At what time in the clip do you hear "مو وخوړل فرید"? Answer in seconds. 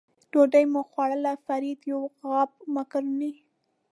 0.71-1.79